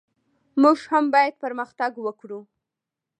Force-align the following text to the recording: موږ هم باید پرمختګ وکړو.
موږ 0.61 0.79
هم 0.91 1.05
باید 1.13 1.33
پرمختګ 1.43 1.91
وکړو. 2.05 2.39